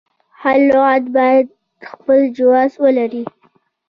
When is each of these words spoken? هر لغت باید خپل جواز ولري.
هر 0.41 0.59
لغت 0.69 1.03
باید 1.17 1.47
خپل 1.89 2.19
جواز 2.37 2.71
ولري. 2.83 3.23